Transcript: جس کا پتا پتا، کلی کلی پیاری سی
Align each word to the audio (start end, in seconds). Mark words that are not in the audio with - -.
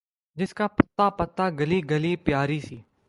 جس 0.37 0.53
کا 0.53 0.67
پتا 0.67 1.09
پتا، 1.09 1.49
کلی 1.49 1.81
کلی 1.81 2.15
پیاری 2.15 2.59
سی 2.59 2.81